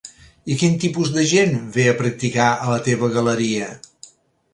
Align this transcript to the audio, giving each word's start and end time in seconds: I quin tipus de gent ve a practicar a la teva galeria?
I 0.53 0.55
quin 0.59 0.77
tipus 0.83 1.11
de 1.17 1.25
gent 1.31 1.53
ve 1.75 1.85
a 1.91 1.95
practicar 1.99 2.47
a 2.55 2.71
la 2.73 2.79
teva 2.89 3.11
galeria? 3.19 3.69